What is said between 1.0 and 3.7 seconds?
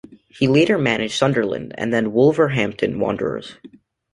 Sunderland, and then Wolverhampton Wanderers.